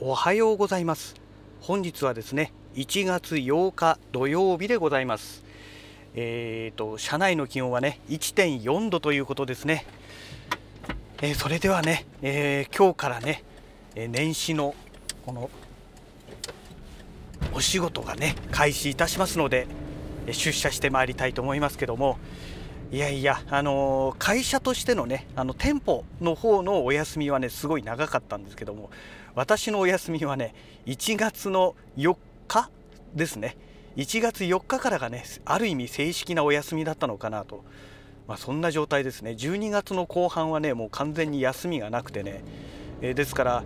[0.00, 1.16] おはようございます。
[1.60, 5.42] 本日はですね1月8日土曜日でございます。
[6.14, 9.84] えーと車内の気温はね1.4度ということですね、
[11.20, 13.42] えー、それではね、えー、今日からね
[13.96, 14.76] え年始の
[15.26, 15.50] この
[17.52, 19.66] お仕事がね開始いたしますので
[20.28, 22.18] 出社してまいりたいと思いますけども
[22.90, 28.88] いやいや、あのー、会社としてのねあの店舗の方のお休みはねすごい長かったんですけども
[29.34, 30.54] 私のお休みはね
[30.86, 32.16] 1月の4
[32.48, 32.70] 日
[33.14, 33.56] ですね。
[33.96, 37.62] 1月4日からがねある意味正式なお休みだったのかなと、
[38.26, 39.32] まあ、そんな状態ですね。
[39.32, 42.42] 12月の後半はねもう完全に休みがなくてね、
[43.02, 43.64] えー、ですから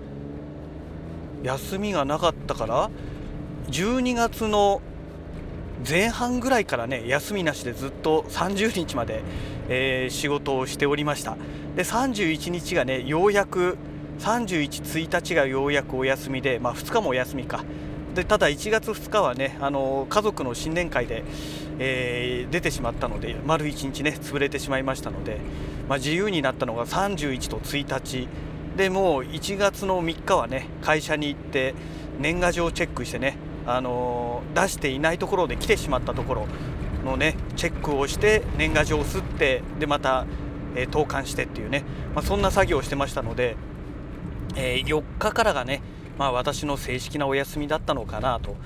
[1.44, 2.90] 休みがなかったから
[3.68, 4.82] 12月の
[5.88, 9.22] 前半ぐらいからね休みなしでずっと30日まで、
[9.68, 11.36] えー、仕事をしておりました。
[11.76, 13.76] で31日がねようやく
[14.20, 17.64] 31、1日がようやくお休みで、まあ、2日もお休みか。
[18.14, 21.24] でただ1月2日はねあの家族の新年会で、
[21.78, 25.38] えー、出てしまったので丸1日ね潰れてしまいましたので、
[25.88, 28.28] まあ、自由になったのが31と1日。
[28.76, 31.74] でもう1月の3日はね会社に行って
[32.18, 36.46] 年賀状をチェックしてねあの出していないところで来てしまったところ
[37.04, 40.26] のねチェックをして年賀状を刷ってでまた、
[40.74, 43.56] えー、投函してっていうね、まあ、そんな作業をしてましたので
[44.54, 45.82] えー、4日からがね、
[46.18, 48.56] まあ、私の正式なお休みだったのかなと、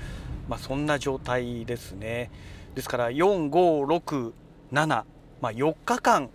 [0.49, 2.29] まあ、そんな状態ですね。
[2.75, 4.33] ですから4567、
[4.71, 5.05] ま
[5.41, 6.29] あ、4日間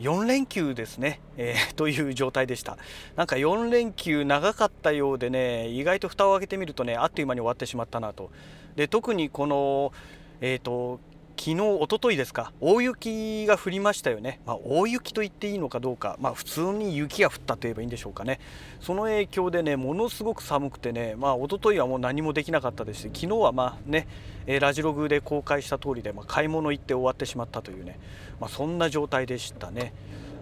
[0.00, 2.78] 4連休ですね、えー、 という状態でした。
[3.16, 8.30] なんか4連休長かったようでね意外と蓋を開けてみるとねあっという間に終わってしまったなと。
[8.76, 9.92] で特にこの
[10.40, 11.00] えーと
[11.40, 18.40] 昨日、おとといですか、大雪が降りましたよね、まあ、大雪と言っていいのかどうか、まあ、普通に雪が降ったといえばいいんでしょうかね、
[18.82, 24.06] その影響でね、ものすごく寒くてね、まあ一昨日はもう何もできなかったですし、昨日はまあね、
[24.46, 27.98] えラジログで公開した通りで、まあ、買い物行って終わってしまったというね、
[28.38, 29.94] まあ、そんな状態でしたね。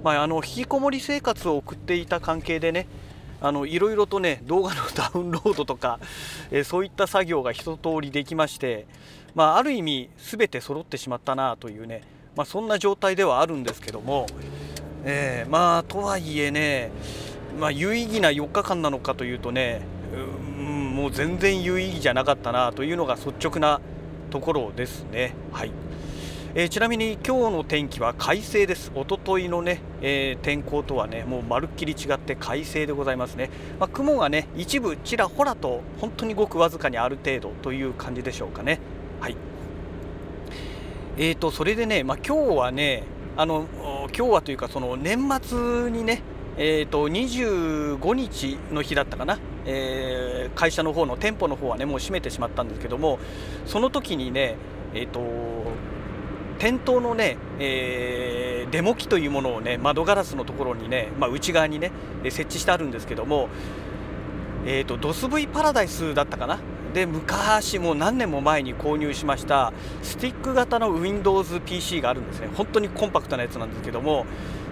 [0.03, 2.89] まあ、あの引きこもり生活を送っていた関係でね、
[3.41, 6.01] あのいろいろとね動画のダウンロードとか、
[6.51, 8.87] えー、そういった作業が一通りできまして、
[9.39, 12.03] まあ、ある意味全て揃ってしまったなというね、
[12.35, 14.27] まあ、そんな状態ではあるんですけども、
[15.05, 16.91] えー、まあとはいえね、
[17.57, 19.83] まあ、有意義な4日間なのかというとね、
[20.59, 23.81] うん、もう全然有意義じゃなかったなというのが率直な
[24.31, 25.35] ところですね。
[25.53, 25.71] はい
[26.57, 28.91] えー、ちなみに今日の天気は快晴です。
[28.97, 33.51] おとといのね、えー、天候とはね、もうまるっきり違って快晴でございますね。
[33.79, 38.81] まあ、雲がね、一部ちらほらと本当にごくわずかにある程度という感じでしょうかね。
[39.21, 39.37] はい。
[41.17, 43.05] えーと、それでね、まあ、今日はね、
[43.37, 43.67] あの
[44.17, 46.23] 今日はというか、その年末にね、
[46.57, 53.21] えーと、25日の日だったかな、えー、会社の方の店舗の方はねもう閉めてしまったんですけども
[53.65, 54.57] その時にね、
[54.93, 55.21] えーと
[56.59, 61.93] 店頭のね、えー、デモ機というものをね窓ガラスのところにね、まあ、内側にね
[62.25, 63.49] 設置してあるんですけども、
[64.67, 66.59] えーと、ドス V パラダイスだったかな
[66.95, 69.73] で昔もう何年も前に購入しました
[70.03, 72.49] スティック型の WindowsPC があるんですね。
[72.55, 74.27] 本当にコンパクトなやつなんですけども。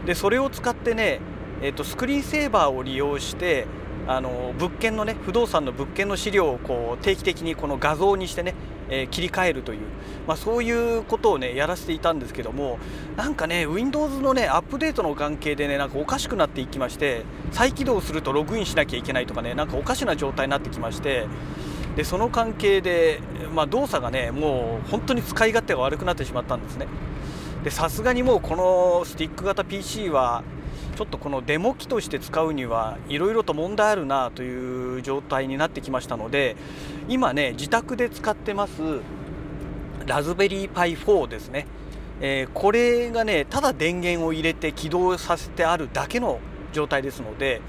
[0.04, 1.20] でそれを使ってね、
[1.62, 3.66] えーとスクリーンセーバーを利用して
[4.08, 8.54] あの物件のね不動産の物件の資料をこう定期的にこの画像にしてね、
[8.88, 9.80] えー、切り替えるという、
[10.28, 12.78] まあ、そういうことをねやらせていたんですけども
[13.16, 21.26] なんかね Windows のねアップデートの関係でねなんかおかしくなっていきまして再起動するとログインしなきゃいけないとかねなんかおかしな状態になってきまして
[21.96, 23.20] でその関係で、
[23.54, 26.86] まあ、動作がねもう本当に使い勝手が悪くなってしまったんですね。
[27.64, 30.44] でさすがにもうこのスティック型 PC は
[30.96, 36.56] ちょっとこのデモ機として使うにはいろいろと問題あるなという状態になってきましたので
[37.08, 39.00] 今ね自宅で使ってます
[40.06, 41.66] ラズベリーパイ4ですね、
[42.20, 46.38] えー、これがねただ電源を入れて起動させてあるだけの
[46.72, 47.60] 状態ですので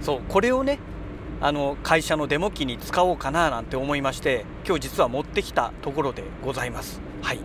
[0.00, 0.78] そうこれをね
[1.44, 7.02] あの会社のデモ機に使おうかななんて思いまして今日実は持ってきたところでございます。
[7.20, 7.40] はい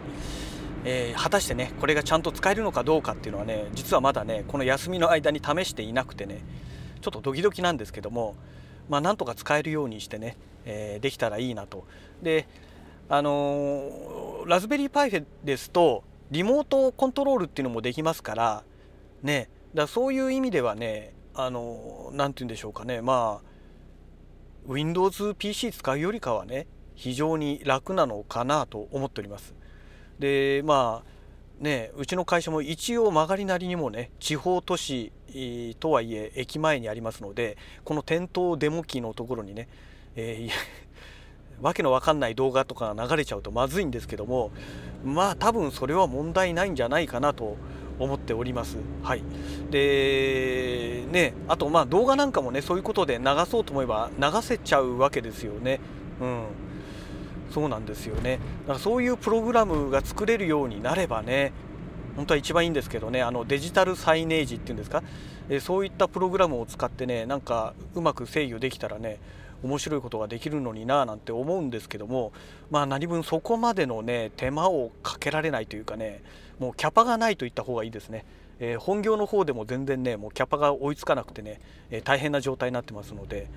[0.86, 6.46] えー、果たしてねこれがちゃんと使えるのかどうかっていうのはね実はまだねこの休みの間に試していなくてね
[7.02, 8.38] ちょっとドキドキなんですけども
[8.88, 11.86] まあなんとか使えるようにしてね、えー、できたらいいなと
[12.24, 12.48] で
[13.10, 18.64] あのー、ラズベリーパイですとリモートコントロールっていうのもできますから
[19.24, 23.49] ねだそういう意味ではねあの何て言うんでしょうかねまあ
[24.70, 29.56] WindowsPC 使うよりかはね非常に楽なのかなと思っております。
[30.20, 35.12] でまあねうちの会社も一応曲がりなりにもね地方都市
[35.80, 39.68] とはいえ駅前にありますのでこの店頭デモ機のところにね、
[40.16, 40.52] えー、
[41.64, 44.52] わけのわかんない動画とかが流れちゃうとまずいんですけども
[45.04, 47.58] まあ多分それは問題ないんじゃないかなと
[48.00, 48.78] 思っております。
[49.04, 49.24] はい、
[49.70, 55.80] でねあとまあ動画なんかもねそういうことで流そうと思えば流せちゃうわけですよね。
[56.22, 56.44] うん
[57.52, 58.38] そうなんですよね
[58.68, 61.52] だからそういうプログラムが作れるようになればね
[62.16, 65.02] 本当は一番いいんですけどねあのデジタルサイネージっていうんですか？
[65.50, 69.18] えそういったプログラムを使ってねなんかうまく制御できたらね
[69.64, 72.34] 面白いことができるのにななんて思うんですけども
[72.70, 76.22] まあ何分そこまでのね手間をかけられないというかね
[76.60, 78.26] もうキャパがないといった方がいいですね。
[78.60, 83.50] えー、本業の方でも全然ねもうキャパが追いつかなくてね、えー、大変な状態になってますので。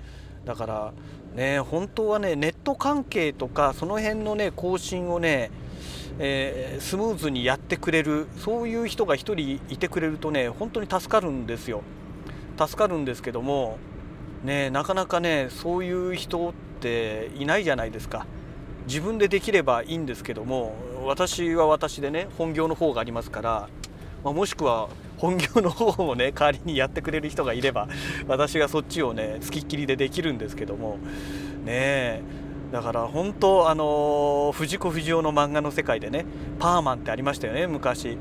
[0.45, 0.93] だから
[1.35, 5.51] ね本当はねネット関係とかその辺のね更新をね
[6.19, 11.81] えー、スムーズにやってくれるそういう人が1人いてくれるとね本当に助かるんですよ。
[12.57, 13.79] 助かるんですけども
[14.43, 18.27] ねなかなかねそういう人っていないじゃないですか。
[18.85, 23.69] 自分でできればいいんですけども私は私でね本業の方がありますから、
[24.23, 27.87] まあ、もしくは本業の方をね代わりにやってくれる人がいれば
[28.27, 30.97] 私がそっちをねつきっきりでできるんですけども
[31.63, 32.21] ねえ
[32.71, 36.25] だから本当あの藤子不二雄の漫画の世界でね
[36.59, 38.17] パーマンってありましたよね昔。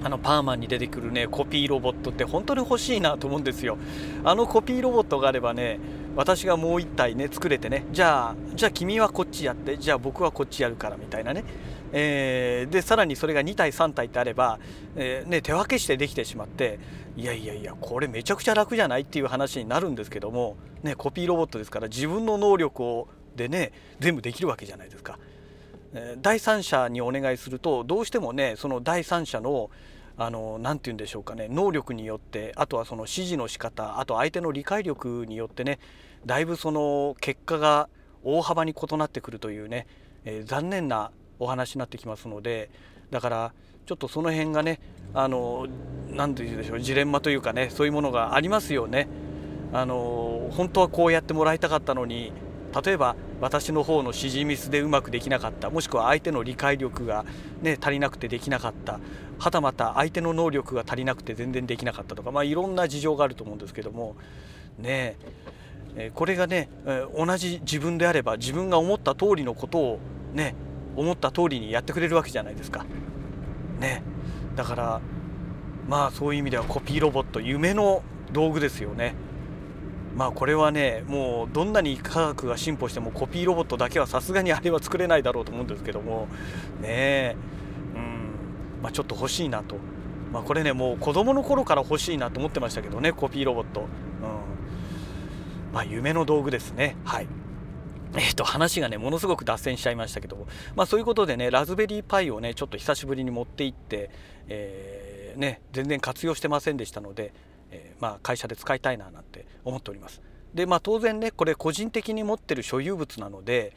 [0.00, 3.78] あのパーマンに出てくるねコピーロボットって本当に欲しいなと思うんですよ。
[4.24, 5.80] あのコピーロボットがあればね
[6.18, 7.84] 私がもう1体ね作れてね。
[7.92, 9.78] じゃあじゃあ君はこっちやって。
[9.78, 11.44] じゃあ僕はこっちやるからみたいなね。
[11.92, 14.58] えー、でさらにそれが2体3体ってあれば、
[14.96, 16.80] えー、ね、手分けしてできてしまって
[17.16, 25.20] いやいやいやこれめちゃくちゃ楽じゃないっていう話になるんですけども、ね、コピーロボットですから自分の能力をでね全部できるわけじゃないですか。
[26.20, 29.70] 第三者にお願いするとどうしてもねその第三者の
[30.18, 35.78] あのなて言うんでしょうかね能力によってあとはその指示の仕方あと相手の理解力によってね
[36.26, 37.88] だいぶその結果が
[38.24, 39.86] 大幅に異なってくるというね、
[40.24, 42.68] えー、残念なお話になってきますので
[43.10, 43.52] だから
[43.86, 44.80] ちょっとその辺がね
[45.14, 45.66] あの
[46.10, 49.08] 何て言うんでしょうジレンマというかねそういうものがありますよね。
[49.72, 52.32] あの本当はこうやってもらいたかったのに
[52.84, 57.24] 例えば私の方の指示ミスでうまくできなかったもしくは相手の理解力が、
[57.62, 59.00] ね、足りなくてできなかった
[59.38, 64.16] はたまた相手の能力が足りなくて全然できなかったとか、まあ、いろんな事情があると思うんですけども
[64.78, 65.16] ね
[65.96, 66.68] えこれがね
[67.16, 69.98] 同じ自分であれば自分が思った通りのことを
[70.32, 70.54] ね
[70.96, 72.84] 思った通りにやってくれるわけじゃないですか。
[73.78, 74.02] ね
[74.56, 75.00] だから
[75.88, 78.02] まあそういう意味ではコピーロボット夢の
[78.32, 79.14] 道具ですよね。
[80.18, 86.26] まあこれはねもうどんなに科学が進歩してもコピーロボットだけはさすがにあれは作れないだろうと思うんですけども
[86.82, 87.36] ね
[87.94, 88.82] うん。
[88.82, 89.76] まあ、ちょっと欲しいなと、
[90.32, 93.86] まあ、これねもう子供の頃から欲しいなと思ってましたけどねコピーロボット、うん。
[95.72, 96.96] まあ、夢の道具ですね。
[97.04, 97.28] はい。
[98.14, 104.10] えー、と話がねものすごく脱線しちゃいましたけど、まあ、そういうことでねラズベリーパイをねちょっと久しぶりに持って行って、
[104.48, 107.32] えー、ね、全然活用してませんでしたので、
[107.70, 110.20] えー、まあ、会社で使いたいななんて思っております。
[110.54, 113.74] でまあ当然ねこれ個人的に持ってる所有物なので、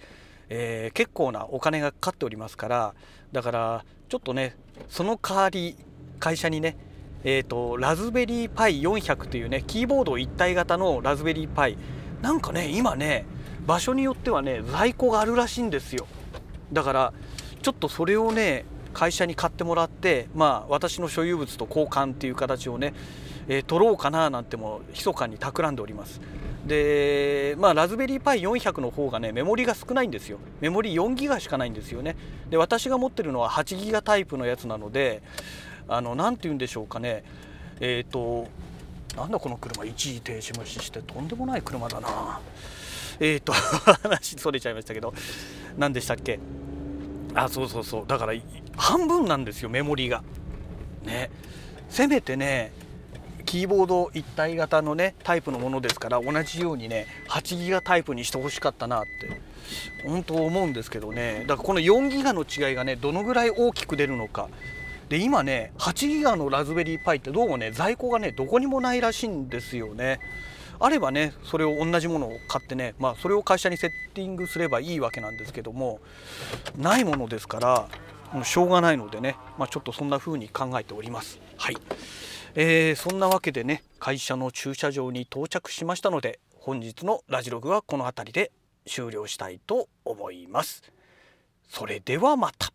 [0.50, 2.96] えー、結構なお金がかかっておりますから
[3.32, 4.56] だからちょっとね
[4.88, 5.76] その代わり
[6.20, 6.78] 会社にね
[7.24, 11.78] えーと、ラズベリーパイ400というねキーボード一体型のラズベリーパイ
[12.22, 13.26] なんかね今ね
[13.66, 16.08] 場所によってはね在庫があるらしいんですよ
[16.74, 17.14] だから
[17.62, 22.94] ちょっとそれをね会社に買ってもらってまあ私の所有物と交換っていう形をね
[23.48, 26.22] えー、取ろうかななんても密かに企んでおります。
[26.66, 30.38] でまあラズベリーパイ400の方がねメモリが少ないんですよ。
[30.60, 32.16] メモリ4ギガしかないんですよね。
[32.50, 35.22] で私が持ってるのは8ギガタイプのやつなので
[35.88, 37.24] あの何て言うんでしょうかね。
[37.80, 38.48] えっ、ー、と
[39.16, 39.84] なんだこの車。
[39.84, 42.40] 一時停止無視してとんでもない車だな。
[43.20, 45.14] えっ、ー、と話それちゃいましたけど。
[45.78, 46.40] 何でしたっけ？
[47.34, 48.06] あそうそうそう。
[48.08, 48.34] だから
[48.78, 50.24] 半分なんですよメモリが。
[51.04, 51.32] ね。
[51.90, 52.72] せめてね
[53.52, 59.42] キーボード一体型のねタイプのものですから同じようにね8ギガタイプにしてほしかったなって
[60.06, 61.44] 本当思うんですけどね。
[61.50, 64.48] だからこの4ギガの違いがねどのぐらい大きく出るのか。
[65.10, 70.22] で今ね8ギガのラズベリーパイってどうもね在庫がねどこにもないらしいんですよね。
[70.80, 76.00] あればねそれを同じものを買ってねまあそれを会社にセッティングすればいいわけなんですけども
[76.78, 77.90] ないものですから
[78.32, 81.42] もうしょうがないのでね、まあ、ちょっとそんな風に考えております。
[81.58, 81.76] はい。
[82.54, 88.52] えー、そんなわけでね会社の駐車場に到着しましたので本日のラジログはこの辺りで
[88.86, 90.84] 終了したいと思います。
[91.70, 92.74] それではまた。